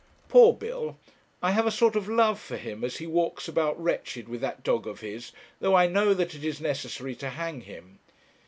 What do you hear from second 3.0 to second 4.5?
walks about wretched with